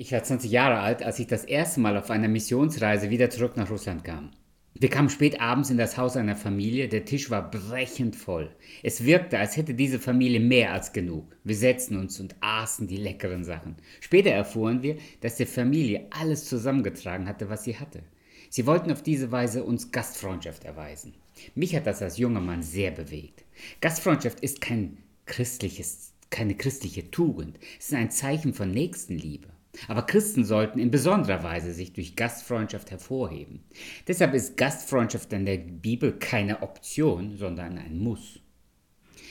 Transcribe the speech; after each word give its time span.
Ich 0.00 0.12
war 0.12 0.22
20 0.22 0.50
Jahre 0.50 0.78
alt, 0.78 1.02
als 1.02 1.18
ich 1.18 1.26
das 1.26 1.44
erste 1.44 1.78
Mal 1.78 1.98
auf 1.98 2.08
einer 2.08 2.26
Missionsreise 2.26 3.10
wieder 3.10 3.28
zurück 3.28 3.58
nach 3.58 3.70
Russland 3.70 4.02
kam. 4.02 4.30
Wir 4.72 4.88
kamen 4.88 5.10
spät 5.10 5.42
abends 5.42 5.68
in 5.68 5.76
das 5.76 5.98
Haus 5.98 6.16
einer 6.16 6.36
Familie, 6.36 6.88
der 6.88 7.04
Tisch 7.04 7.28
war 7.28 7.50
brechend 7.50 8.16
voll. 8.16 8.48
Es 8.82 9.04
wirkte, 9.04 9.38
als 9.38 9.58
hätte 9.58 9.74
diese 9.74 9.98
Familie 9.98 10.40
mehr 10.40 10.72
als 10.72 10.94
genug. 10.94 11.36
Wir 11.44 11.54
setzten 11.54 11.98
uns 11.98 12.18
und 12.18 12.34
aßen 12.40 12.86
die 12.86 12.96
leckeren 12.96 13.44
Sachen. 13.44 13.76
Später 14.00 14.30
erfuhren 14.30 14.82
wir, 14.82 14.96
dass 15.20 15.36
die 15.36 15.44
Familie 15.44 16.06
alles 16.18 16.46
zusammengetragen 16.46 17.28
hatte, 17.28 17.50
was 17.50 17.64
sie 17.64 17.76
hatte. 17.76 18.02
Sie 18.48 18.64
wollten 18.64 18.90
auf 18.90 19.02
diese 19.02 19.30
Weise 19.30 19.64
uns 19.64 19.92
Gastfreundschaft 19.92 20.64
erweisen. 20.64 21.12
Mich 21.54 21.76
hat 21.76 21.86
das 21.86 22.00
als 22.00 22.16
junger 22.16 22.40
Mann 22.40 22.62
sehr 22.62 22.90
bewegt. 22.90 23.44
Gastfreundschaft 23.82 24.40
ist 24.40 24.62
kein 24.62 24.96
christliches, 25.26 26.14
keine 26.30 26.54
christliche 26.54 27.10
Tugend. 27.10 27.58
Es 27.78 27.88
ist 27.88 27.94
ein 27.94 28.10
Zeichen 28.10 28.54
von 28.54 28.70
Nächstenliebe. 28.70 29.48
Aber 29.88 30.02
Christen 30.02 30.44
sollten 30.44 30.78
in 30.78 30.90
besonderer 30.90 31.42
Weise 31.42 31.72
sich 31.72 31.92
durch 31.92 32.16
Gastfreundschaft 32.16 32.90
hervorheben. 32.90 33.60
Deshalb 34.08 34.34
ist 34.34 34.56
Gastfreundschaft 34.56 35.32
in 35.32 35.46
der 35.46 35.58
Bibel 35.58 36.12
keine 36.12 36.62
Option, 36.62 37.36
sondern 37.36 37.78
ein 37.78 37.98
Muss. 37.98 38.40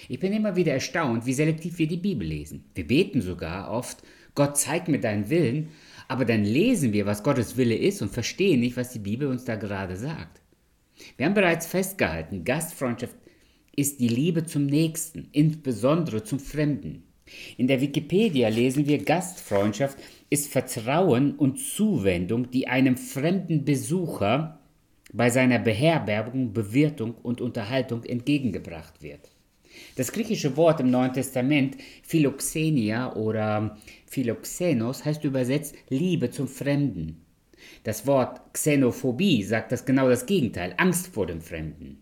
Ich 0.08 0.20
bin 0.20 0.34
immer 0.34 0.56
wieder 0.56 0.74
erstaunt, 0.74 1.26
wie 1.26 1.34
selektiv 1.34 1.78
wir 1.78 1.88
die 1.88 1.98
Bibel 1.98 2.28
lesen. 2.28 2.66
Wir 2.74 2.88
beten 2.88 3.22
sogar 3.22 3.72
oft, 3.72 4.02
Gott 4.34 4.58
zeig 4.58 4.88
mir 4.88 5.00
deinen 5.00 5.30
Willen, 5.30 5.70
aber 6.08 6.26
dann 6.26 6.44
lesen 6.44 6.94
wir, 6.94 7.06
was 7.06 7.24
Gottes 7.24 7.58
Wille 7.58 7.76
ist 7.76 8.02
und 8.02 8.12
verstehen 8.12 8.62
nicht, 8.62 8.78
was 8.78 8.92
die 8.92 9.00
Bibel 9.00 9.28
uns 9.28 9.46
da 9.46 9.56
gerade 9.56 9.98
sagt. 9.98 10.42
Wir 11.18 11.26
haben 11.26 11.34
bereits 11.34 11.68
festgehalten, 11.68 12.44
Gastfreundschaft 12.44 13.16
ist 13.76 14.00
die 14.00 14.08
Liebe 14.08 14.46
zum 14.46 14.66
Nächsten, 14.66 15.30
insbesondere 15.32 16.24
zum 16.24 16.40
Fremden. 16.40 17.04
In 17.58 17.68
der 17.68 17.82
Wikipedia 17.82 18.50
lesen 18.50 18.88
wir 18.88 19.04
Gastfreundschaft 19.04 19.98
ist 20.30 20.52
Vertrauen 20.52 21.36
und 21.36 21.60
Zuwendung, 21.60 22.52
die 22.52 22.68
einem 22.68 22.98
fremden 22.98 23.66
Besucher 23.66 24.60
bei 25.12 25.30
seiner 25.30 25.60
Beherbergung, 25.60 26.54
Bewirtung 26.54 27.16
und 27.16 27.42
Unterhaltung 27.42 28.04
entgegengebracht 28.04 29.02
wird. 29.02 29.32
Das 29.96 30.12
griechische 30.12 30.58
Wort 30.58 30.80
im 30.80 30.92
Neuen 30.92 31.14
Testament, 31.14 31.78
Philoxenia 32.04 33.16
oder 33.16 33.78
Philoxenos, 34.06 35.06
heißt 35.06 35.24
übersetzt 35.24 35.76
Liebe 35.90 36.30
zum 36.32 36.48
Fremden. 36.48 37.26
Das 37.84 38.06
Wort 38.08 38.42
Xenophobie 38.54 39.44
sagt 39.44 39.72
das 39.72 39.86
genau 39.86 40.10
das 40.10 40.26
Gegenteil, 40.26 40.74
Angst 40.78 41.08
vor 41.08 41.28
dem 41.28 41.42
Fremden. 41.42 42.00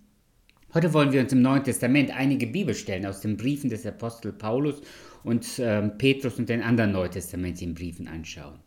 Heute 0.73 0.93
wollen 0.93 1.11
wir 1.11 1.21
uns 1.21 1.31
im 1.31 1.41
Neuen 1.41 1.63
Testament 1.63 2.11
einige 2.11 2.45
Bibelstellen 2.45 3.05
aus 3.05 3.21
den 3.21 3.37
Briefen 3.37 3.69
des 3.69 3.85
Apostel 3.85 4.33
Paulus 4.33 4.81
und 5.27 5.59
äh, 5.59 5.87
Petrus 5.89 6.39
und 6.39 6.49
den 6.49 6.61
anderen 6.61 6.93
neutestamentlichen 6.93 7.75
Briefen 7.75 8.07
anschauen. 8.07 8.59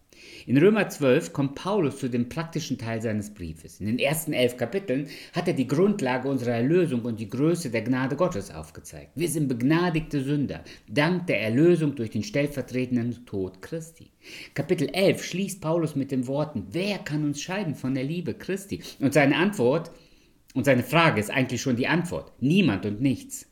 In 0.47 0.59
Römer 0.59 0.89
12 0.89 1.33
kommt 1.33 1.55
Paulus 1.55 1.99
zu 1.99 2.09
dem 2.09 2.29
praktischen 2.29 2.77
Teil 2.77 3.01
seines 3.01 3.33
Briefes. 3.33 3.81
In 3.81 3.87
den 3.87 3.99
ersten 3.99 4.35
elf 4.35 4.59
Kapiteln 4.59 5.09
hat 5.33 5.49
er 5.49 5.55
die 5.55 5.67
Grundlage 5.67 6.29
unserer 6.29 6.53
Erlösung 6.53 7.03
und 7.03 7.21
die 7.21 7.29
Größe 7.29 7.71
der 7.71 7.83
Gnade 7.83 8.17
Gottes 8.17 8.51
aufgezeigt. 8.51 9.13
Wir 9.15 9.29
sind 9.29 9.49
begnadigte 9.49 10.23
Sünder, 10.23 10.63
dank 10.89 11.27
der 11.27 11.41
Erlösung 11.41 11.95
durch 11.95 12.11
den 12.11 12.23
stellvertretenden 12.23 13.25
Tod 13.25 13.63
Christi. 13.63 14.11
Kapitel 14.53 14.89
11 14.93 15.25
schließt 15.25 15.61
Paulus 15.63 15.97
mit 15.97 16.11
den 16.11 16.27
Worten, 16.27 16.67
wer 16.73 16.99
kann 16.99 17.25
uns 17.25 17.41
scheiden 17.41 17.75
von 17.75 17.95
der 17.95 18.05
Liebe 18.05 18.35
Christi? 18.35 18.83
Und 18.99 19.15
seine 19.15 19.37
Antwort 19.37 19.91
und 20.55 20.65
seine 20.65 20.83
Frage 20.83 21.21
ist 21.21 21.31
eigentlich 21.31 21.63
schon 21.63 21.77
die 21.77 21.89
Antwort, 21.89 22.33
niemand 22.41 22.85
und 22.85 23.01
nichts. 23.01 23.47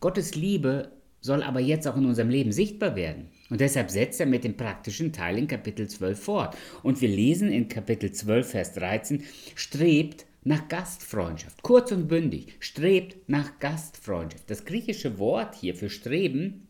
Gottes 0.00 0.34
Liebe 0.34 0.90
soll 1.22 1.42
aber 1.42 1.60
jetzt 1.60 1.88
auch 1.88 1.96
in 1.96 2.04
unserem 2.04 2.28
Leben 2.28 2.52
sichtbar 2.52 2.94
werden. 2.96 3.28
Und 3.48 3.60
deshalb 3.60 3.90
setzt 3.90 4.20
er 4.20 4.26
mit 4.26 4.44
dem 4.44 4.56
praktischen 4.56 5.12
Teil 5.12 5.38
in 5.38 5.46
Kapitel 5.46 5.88
12 5.88 6.20
fort. 6.20 6.56
Und 6.82 7.00
wir 7.00 7.08
lesen 7.08 7.50
in 7.50 7.68
Kapitel 7.68 8.12
12, 8.12 8.50
Vers 8.50 8.74
13, 8.74 9.22
strebt 9.54 10.26
nach 10.44 10.68
Gastfreundschaft. 10.68 11.62
Kurz 11.62 11.92
und 11.92 12.08
bündig, 12.08 12.56
strebt 12.58 13.16
nach 13.28 13.58
Gastfreundschaft. 13.60 14.50
Das 14.50 14.64
griechische 14.64 15.18
Wort 15.18 15.54
hier 15.54 15.74
für 15.74 15.88
streben 15.88 16.66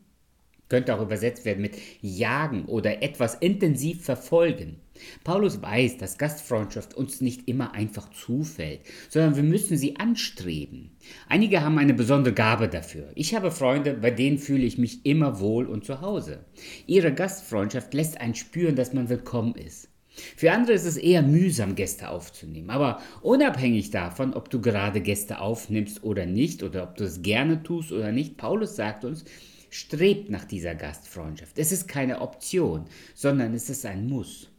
könnte 0.69 0.95
auch 0.95 1.01
übersetzt 1.01 1.45
werden 1.45 1.61
mit 1.61 1.77
jagen 2.01 2.65
oder 2.65 3.01
etwas 3.03 3.35
intensiv 3.35 4.03
verfolgen. 4.03 4.77
Paulus 5.23 5.61
weiß, 5.61 5.97
dass 5.97 6.17
Gastfreundschaft 6.17 6.93
uns 6.93 7.21
nicht 7.21 7.47
immer 7.47 7.73
einfach 7.73 8.09
zufällt, 8.11 8.81
sondern 9.09 9.35
wir 9.35 9.43
müssen 9.43 9.77
sie 9.77 9.97
anstreben. 9.97 10.91
Einige 11.27 11.61
haben 11.61 11.77
eine 11.77 11.93
besondere 11.93 12.33
Gabe 12.33 12.67
dafür. 12.67 13.11
Ich 13.15 13.35
habe 13.35 13.51
Freunde, 13.51 13.93
bei 13.93 14.11
denen 14.11 14.37
fühle 14.37 14.63
ich 14.63 14.77
mich 14.77 15.05
immer 15.05 15.39
wohl 15.39 15.65
und 15.65 15.85
zu 15.85 16.01
Hause. 16.01 16.45
Ihre 16.87 17.13
Gastfreundschaft 17.13 17.93
lässt 17.93 18.19
einen 18.21 18.35
spüren, 18.35 18.75
dass 18.75 18.93
man 18.93 19.09
willkommen 19.09 19.55
ist. 19.55 19.89
Für 20.37 20.51
andere 20.51 20.73
ist 20.73 20.85
es 20.85 20.97
eher 20.97 21.23
mühsam, 21.23 21.75
Gäste 21.75 22.09
aufzunehmen. 22.09 22.69
Aber 22.69 23.01
unabhängig 23.21 23.89
davon, 23.89 24.33
ob 24.33 24.49
du 24.49 24.61
gerade 24.61 25.01
Gäste 25.01 25.39
aufnimmst 25.39 26.03
oder 26.03 26.27
nicht, 26.27 26.61
oder 26.61 26.83
ob 26.83 26.95
du 26.95 27.03
es 27.03 27.23
gerne 27.23 27.63
tust 27.63 27.91
oder 27.91 28.11
nicht, 28.11 28.37
Paulus 28.37 28.75
sagt 28.75 29.05
uns, 29.05 29.25
strebt 29.71 30.29
nach 30.29 30.45
dieser 30.45 30.75
Gastfreundschaft. 30.75 31.57
Es 31.57 31.71
ist 31.71 31.87
keine 31.87 32.21
Option, 32.21 32.85
sondern 33.15 33.55
es 33.55 33.71
ist 33.71 33.85
ein 33.87 34.07
Muss. 34.07 34.52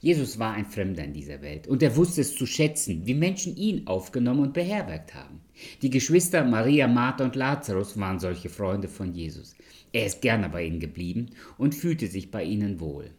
Jesus 0.00 0.38
war 0.38 0.52
ein 0.52 0.66
Fremder 0.66 1.04
in 1.04 1.12
dieser 1.12 1.40
Welt 1.40 1.66
und 1.66 1.82
er 1.82 1.96
wusste 1.96 2.20
es 2.20 2.36
zu 2.36 2.46
schätzen, 2.46 3.06
wie 3.06 3.14
Menschen 3.14 3.56
ihn 3.56 3.86
aufgenommen 3.86 4.40
und 4.40 4.52
beherbergt 4.52 5.14
haben. 5.14 5.40
Die 5.80 5.90
Geschwister 5.90 6.44
Maria, 6.44 6.86
Martha 6.88 7.24
und 7.24 7.36
Lazarus 7.36 7.98
waren 7.98 8.18
solche 8.18 8.48
Freunde 8.48 8.88
von 8.88 9.12
Jesus. 9.14 9.54
Er 9.92 10.06
ist 10.06 10.20
gerne 10.20 10.48
bei 10.48 10.64
ihnen 10.64 10.80
geblieben 10.80 11.30
und 11.58 11.74
fühlte 11.74 12.06
sich 12.06 12.30
bei 12.30 12.44
ihnen 12.44 12.80
wohl. 12.80 13.10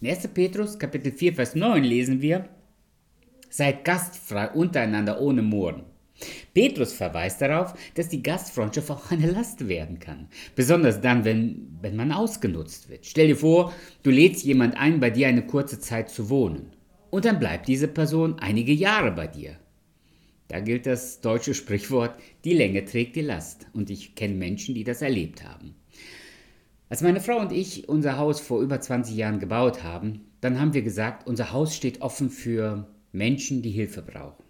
In 0.00 0.08
1. 0.08 0.28
Petrus 0.28 0.78
Kapitel 0.78 1.12
4 1.12 1.34
Vers 1.34 1.54
9 1.54 1.82
lesen 1.82 2.20
wir: 2.20 2.48
Seid 3.50 3.84
gastfrei 3.84 4.50
untereinander 4.50 5.20
ohne 5.20 5.42
Murren. 5.42 5.82
Petrus 6.54 6.92
verweist 6.92 7.40
darauf, 7.40 7.74
dass 7.94 8.08
die 8.08 8.22
Gastfreundschaft 8.22 8.90
auch 8.90 9.10
eine 9.10 9.30
Last 9.30 9.68
werden 9.68 9.98
kann. 9.98 10.28
Besonders 10.56 11.00
dann, 11.00 11.24
wenn, 11.24 11.68
wenn 11.80 11.96
man 11.96 12.12
ausgenutzt 12.12 12.88
wird. 12.88 13.06
Stell 13.06 13.28
dir 13.28 13.36
vor, 13.36 13.72
du 14.02 14.10
lädst 14.10 14.44
jemand 14.44 14.76
ein, 14.76 15.00
bei 15.00 15.10
dir 15.10 15.28
eine 15.28 15.46
kurze 15.46 15.78
Zeit 15.78 16.10
zu 16.10 16.28
wohnen. 16.28 16.72
Und 17.10 17.24
dann 17.24 17.38
bleibt 17.38 17.68
diese 17.68 17.88
Person 17.88 18.38
einige 18.38 18.72
Jahre 18.72 19.12
bei 19.12 19.26
dir. 19.26 19.56
Da 20.48 20.60
gilt 20.60 20.86
das 20.86 21.20
deutsche 21.20 21.54
Sprichwort, 21.54 22.18
die 22.44 22.54
Länge 22.54 22.84
trägt 22.84 23.16
die 23.16 23.22
Last. 23.22 23.66
Und 23.72 23.90
ich 23.90 24.14
kenne 24.14 24.34
Menschen, 24.34 24.74
die 24.74 24.84
das 24.84 25.02
erlebt 25.02 25.44
haben. 25.44 25.74
Als 26.88 27.02
meine 27.02 27.20
Frau 27.20 27.38
und 27.38 27.52
ich 27.52 27.88
unser 27.88 28.16
Haus 28.16 28.40
vor 28.40 28.62
über 28.62 28.80
20 28.80 29.14
Jahren 29.14 29.40
gebaut 29.40 29.84
haben, 29.84 30.22
dann 30.40 30.58
haben 30.58 30.72
wir 30.72 30.82
gesagt, 30.82 31.26
unser 31.26 31.52
Haus 31.52 31.76
steht 31.76 32.00
offen 32.00 32.30
für 32.30 32.88
Menschen, 33.12 33.60
die 33.60 33.70
Hilfe 33.70 34.00
brauchen. 34.00 34.47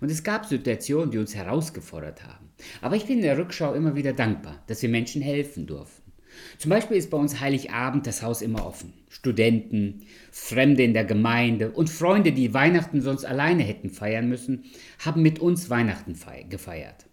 Und 0.00 0.10
es 0.10 0.22
gab 0.22 0.46
Situationen, 0.46 1.10
die 1.10 1.18
uns 1.18 1.34
herausgefordert 1.34 2.24
haben. 2.24 2.50
Aber 2.80 2.96
ich 2.96 3.06
bin 3.06 3.16
in 3.16 3.22
der 3.22 3.38
Rückschau 3.38 3.74
immer 3.74 3.94
wieder 3.94 4.12
dankbar, 4.12 4.62
dass 4.66 4.82
wir 4.82 4.88
Menschen 4.88 5.22
helfen 5.22 5.66
durften. 5.66 6.10
Zum 6.58 6.70
Beispiel 6.70 6.96
ist 6.96 7.10
bei 7.10 7.18
uns 7.18 7.40
Heiligabend 7.40 8.06
das 8.06 8.22
Haus 8.22 8.42
immer 8.42 8.64
offen. 8.64 8.92
Studenten, 9.08 10.06
Fremde 10.30 10.84
in 10.84 10.94
der 10.94 11.04
Gemeinde 11.04 11.72
und 11.72 11.90
Freunde, 11.90 12.32
die 12.32 12.54
Weihnachten 12.54 13.00
sonst 13.02 13.24
alleine 13.24 13.62
hätten 13.62 13.90
feiern 13.90 14.28
müssen, 14.28 14.64
haben 14.98 15.22
mit 15.22 15.38
uns 15.38 15.70
Weihnachten 15.70 16.16
gefeiert. 16.48 17.06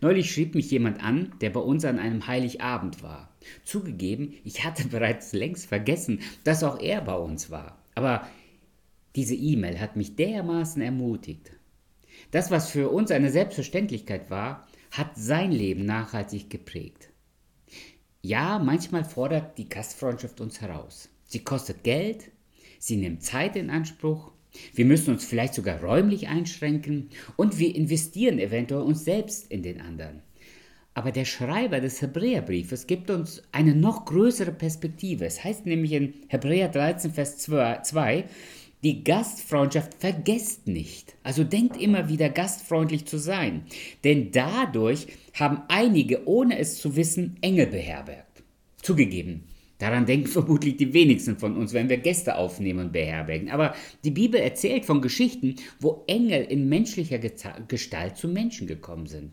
Neulich 0.00 0.32
schrieb 0.32 0.54
mich 0.54 0.70
jemand 0.70 1.02
an, 1.02 1.32
der 1.40 1.50
bei 1.50 1.60
uns 1.60 1.84
an 1.84 1.98
einem 1.98 2.26
Heiligabend 2.26 3.02
war. 3.02 3.34
Zugegeben, 3.64 4.34
ich 4.44 4.64
hatte 4.64 4.88
bereits 4.88 5.32
längst 5.32 5.66
vergessen, 5.66 6.20
dass 6.44 6.64
auch 6.64 6.80
er 6.80 7.00
bei 7.02 7.16
uns 7.16 7.50
war. 7.50 7.78
Aber 7.94 8.26
diese 9.16 9.34
E-Mail 9.34 9.80
hat 9.80 9.96
mich 9.96 10.16
dermaßen 10.16 10.82
ermutigt. 10.82 11.52
Das, 12.34 12.50
was 12.50 12.68
für 12.68 12.88
uns 12.88 13.12
eine 13.12 13.30
Selbstverständlichkeit 13.30 14.28
war, 14.28 14.66
hat 14.90 15.12
sein 15.14 15.52
Leben 15.52 15.86
nachhaltig 15.86 16.50
geprägt. 16.50 17.10
Ja, 18.22 18.58
manchmal 18.58 19.04
fordert 19.04 19.56
die 19.56 19.68
Gastfreundschaft 19.68 20.40
uns 20.40 20.60
heraus. 20.60 21.10
Sie 21.26 21.44
kostet 21.44 21.84
Geld, 21.84 22.32
sie 22.80 22.96
nimmt 22.96 23.22
Zeit 23.22 23.54
in 23.54 23.70
Anspruch, 23.70 24.32
wir 24.74 24.84
müssen 24.84 25.14
uns 25.14 25.24
vielleicht 25.24 25.54
sogar 25.54 25.80
räumlich 25.80 26.26
einschränken 26.26 27.10
und 27.36 27.60
wir 27.60 27.72
investieren 27.72 28.40
eventuell 28.40 28.82
uns 28.82 29.04
selbst 29.04 29.48
in 29.52 29.62
den 29.62 29.80
anderen. 29.80 30.20
Aber 30.92 31.12
der 31.12 31.26
Schreiber 31.26 31.78
des 31.78 32.02
Hebräerbriefes 32.02 32.88
gibt 32.88 33.10
uns 33.10 33.44
eine 33.52 33.76
noch 33.76 34.06
größere 34.06 34.52
Perspektive. 34.52 35.24
Es 35.24 35.44
heißt 35.44 35.66
nämlich 35.66 35.92
in 35.92 36.14
Hebräer 36.26 36.68
13, 36.68 37.12
Vers 37.12 37.38
2, 37.38 38.24
die 38.84 39.02
Gastfreundschaft 39.02 39.94
vergesst 39.94 40.68
nicht. 40.68 41.14
Also 41.22 41.42
denkt 41.42 41.80
immer 41.80 42.08
wieder 42.08 42.28
gastfreundlich 42.28 43.06
zu 43.06 43.18
sein. 43.18 43.64
Denn 44.04 44.30
dadurch 44.30 45.06
haben 45.32 45.62
einige, 45.68 46.28
ohne 46.28 46.58
es 46.58 46.78
zu 46.78 46.94
wissen, 46.94 47.36
Engel 47.40 47.66
beherbergt. 47.66 48.42
Zugegeben, 48.82 49.44
daran 49.78 50.04
denken 50.04 50.26
vermutlich 50.28 50.76
die 50.76 50.92
wenigsten 50.92 51.38
von 51.38 51.56
uns, 51.56 51.72
wenn 51.72 51.88
wir 51.88 51.96
Gäste 51.96 52.36
aufnehmen 52.36 52.80
und 52.86 52.92
beherbergen. 52.92 53.50
Aber 53.50 53.74
die 54.04 54.10
Bibel 54.10 54.38
erzählt 54.38 54.84
von 54.84 55.00
Geschichten, 55.00 55.56
wo 55.80 56.04
Engel 56.06 56.44
in 56.44 56.68
menschlicher 56.68 57.18
Gestalt 57.18 58.18
zu 58.18 58.28
Menschen 58.28 58.66
gekommen 58.66 59.06
sind. 59.06 59.32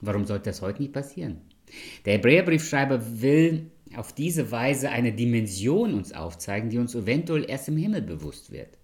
Warum 0.00 0.24
sollte 0.24 0.50
das 0.50 0.62
heute 0.62 0.80
nicht 0.80 0.94
passieren? 0.94 1.42
Der 2.04 2.14
Hebräerbriefschreiber 2.14 3.20
will 3.20 3.70
auf 3.96 4.12
diese 4.12 4.50
Weise 4.50 4.90
eine 4.90 5.12
Dimension 5.12 5.94
uns 5.94 6.12
aufzeigen, 6.12 6.70
die 6.70 6.78
uns 6.78 6.94
eventuell 6.94 7.48
erst 7.48 7.68
im 7.68 7.76
Himmel 7.76 8.02
bewusst 8.02 8.50
wird. 8.50 8.78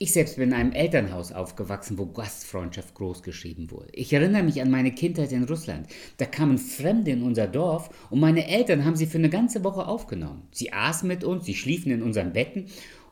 Ich 0.00 0.12
selbst 0.12 0.36
bin 0.36 0.50
in 0.50 0.54
einem 0.54 0.72
Elternhaus 0.72 1.32
aufgewachsen, 1.32 1.98
wo 1.98 2.06
Gastfreundschaft 2.06 2.94
großgeschrieben 2.94 3.72
wurde. 3.72 3.88
Ich 3.94 4.12
erinnere 4.12 4.44
mich 4.44 4.62
an 4.62 4.70
meine 4.70 4.92
Kindheit 4.92 5.32
in 5.32 5.42
Russland. 5.42 5.88
Da 6.18 6.24
kamen 6.24 6.56
Fremde 6.58 7.10
in 7.10 7.24
unser 7.24 7.48
Dorf 7.48 7.90
und 8.08 8.20
meine 8.20 8.46
Eltern 8.46 8.84
haben 8.84 8.94
sie 8.94 9.06
für 9.06 9.18
eine 9.18 9.28
ganze 9.28 9.64
Woche 9.64 9.88
aufgenommen. 9.88 10.46
Sie 10.52 10.72
aßen 10.72 11.08
mit 11.08 11.24
uns, 11.24 11.46
sie 11.46 11.56
schliefen 11.56 11.90
in 11.90 12.02
unseren 12.02 12.32
Betten 12.32 12.66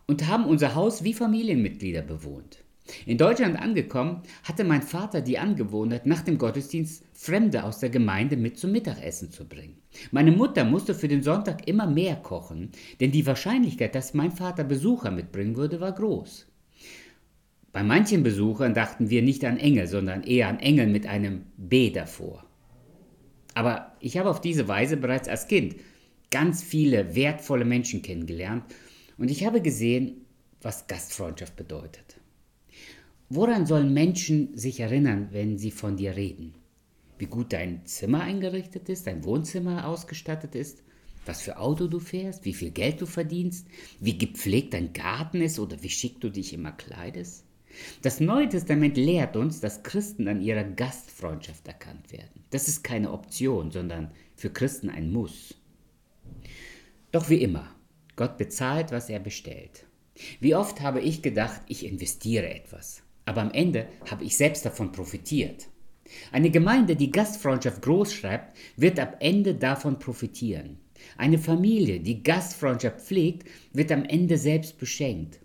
und 0.07 0.29
haben 0.29 0.45
unser 0.45 0.77
Haus 0.77 1.03
wie 1.03 1.13
Familienmitglieder 1.13 2.03
bewohnt. 2.03 2.59
In 3.05 3.19
Deutschland 3.19 3.59
angekommen, 3.59 4.23
hatte 4.43 4.65
mein 4.65 4.83
Vater 4.83 5.21
die 5.21 5.39
Angewohnheit, 5.39 6.07
nach 6.07 6.23
dem 6.23 6.39
Gottesdienst 6.39 7.05
Fremde 7.13 7.65
aus 7.65 7.81
der 7.81 7.91
Gemeinde 7.91 8.37
mit 8.37 8.59
zum 8.59 8.73
Mittagessen 8.73 9.31
zu 9.31 9.47
bringen. 9.47 9.79
Meine 10.13 10.33
Mutter 10.33 10.65
musste 10.65 10.95
für 10.95 11.09
den 11.09 11.23
Sonntag 11.23 11.67
immer 11.67 11.87
mehr 11.87 12.17
kochen, 12.17 12.71
denn 13.01 13.13
die 13.13 13.27
Wahrscheinlichkeit, 13.27 13.95
dass 13.95 14.15
mein 14.15 14.33
Vater 14.33 14.65
Besucher 14.65 15.11
mitbringen 15.11 15.57
würde, 15.57 15.81
war 15.81 15.93
groß. 15.93 16.47
Bei 17.73 17.83
manchen 17.83 18.23
Besuchern 18.23 18.73
dachten 18.73 19.11
wir 19.11 19.23
nicht 19.23 19.45
an 19.45 19.59
Engel, 19.59 19.87
sondern 19.87 20.23
eher 20.23 20.49
an 20.49 20.61
Engel 20.61 20.87
mit 20.87 21.07
einem 21.07 21.43
B 21.57 21.91
davor. 21.91 22.47
Aber 23.55 23.93
ich 24.01 24.17
habe 24.17 24.31
auf 24.31 24.41
diese 24.41 24.69
Weise 24.69 24.97
bereits 24.97 25.29
als 25.29 25.49
Kind 25.49 25.77
ganz 26.31 26.63
viele 26.63 27.15
wertvolle 27.15 27.65
Menschen 27.65 28.03
kennengelernt 28.03 28.65
und 29.19 29.31
ich 29.31 29.45
habe 29.45 29.61
gesehen, 29.63 30.27
was 30.63 30.87
Gastfreundschaft 30.87 31.57
bedeutet. 31.57 32.16
Woran 33.29 33.67
sollen 33.67 33.93
Menschen 33.93 34.57
sich 34.57 34.79
erinnern, 34.79 35.29
wenn 35.33 35.59
sie 35.59 35.73
von 35.73 35.97
dir 35.97 36.15
reden? 36.15 36.55
Wie 37.19 37.27
gut 37.27 37.53
dein 37.53 37.85
Zimmer 37.85 38.21
eingerichtet 38.21 38.89
ist, 38.89 39.09
dein 39.09 39.25
Wohnzimmer 39.25 39.89
ausgestattet 39.89 40.55
ist, 40.55 40.85
was 41.25 41.43
für 41.43 41.59
Auto 41.59 41.89
du 41.89 41.99
fährst, 41.99 42.45
wie 42.45 42.55
viel 42.55 42.71
Geld 42.71 43.01
du 43.01 43.07
verdienst, 43.07 43.67
wie 43.99 44.17
gepflegt 44.17 44.75
dein 44.75 44.93
Garten 44.93 45.41
ist 45.41 45.59
oder 45.59 45.83
wie 45.83 45.91
schick 45.91 46.21
du 46.21 46.31
dich 46.31 46.53
immer 46.53 46.71
kleidest? 46.71 47.45
Das 48.01 48.21
Neue 48.21 48.49
Testament 48.49 48.97
lehrt 48.97 49.37
uns, 49.37 49.61
dass 49.61 49.83
Christen 49.83 50.29
an 50.29 50.41
ihrer 50.41 50.63
Gastfreundschaft 50.63 51.67
erkannt 51.67 52.13
werden. 52.13 52.45
Das 52.51 52.69
ist 52.69 52.85
keine 52.85 53.11
Option, 53.11 53.73
sondern 53.73 54.13
für 54.37 54.51
Christen 54.51 54.89
ein 54.89 55.13
Muss. 55.13 55.55
Doch 57.11 57.29
wie 57.29 57.43
immer, 57.43 57.75
Gott 58.15 58.39
bezahlt, 58.39 58.93
was 58.93 59.11
er 59.11 59.19
bestellt. 59.19 59.85
Wie 60.39 60.55
oft 60.55 60.81
habe 60.81 61.01
ich 61.01 61.23
gedacht, 61.23 61.61
ich 61.67 61.85
investiere 61.85 62.49
etwas, 62.49 63.03
aber 63.27 63.43
am 63.43 63.51
Ende 63.51 63.89
habe 64.11 64.25
ich 64.25 64.37
selbst 64.37 64.65
davon 64.65 64.93
profitiert. 64.93 65.69
Eine 66.33 66.51
Gemeinde, 66.51 66.97
die 66.97 67.11
Gastfreundschaft 67.11 67.83
groß 67.83 68.15
schreibt, 68.15 68.57
wird 68.77 68.99
am 68.99 69.09
Ende 69.19 69.55
davon 69.55 69.99
profitieren. 69.99 70.79
Eine 71.19 71.39
Familie, 71.39 72.01
die 72.01 72.23
Gastfreundschaft 72.23 73.01
pflegt, 73.01 73.49
wird 73.73 73.93
am 73.93 74.05
Ende 74.05 74.39
selbst 74.39 74.79
beschenkt. 74.79 75.41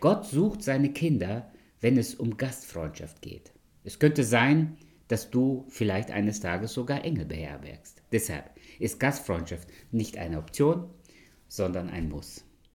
Gott 0.00 0.26
sucht 0.26 0.62
seine 0.62 0.92
Kinder, 0.92 1.52
wenn 1.80 1.98
es 1.98 2.14
um 2.14 2.36
Gastfreundschaft 2.36 3.22
geht. 3.22 3.52
Es 3.84 3.98
könnte 3.98 4.24
sein, 4.24 4.76
dass 5.08 5.30
du 5.30 5.66
vielleicht 5.68 6.10
eines 6.10 6.40
Tages 6.40 6.72
sogar 6.72 7.04
Engel 7.04 7.26
beherbergst. 7.26 8.02
Deshalb 8.10 8.50
ist 8.78 8.98
Gastfreundschaft 8.98 9.68
nicht 9.92 10.16
eine 10.16 10.38
Option, 10.38 10.88
sondern 11.48 11.90
ein 11.90 12.08
Muss. 12.08 12.45